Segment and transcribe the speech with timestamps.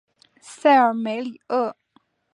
[0.41, 1.77] 塞尔梅里厄。